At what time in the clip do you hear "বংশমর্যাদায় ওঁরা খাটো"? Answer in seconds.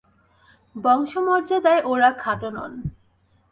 0.75-2.49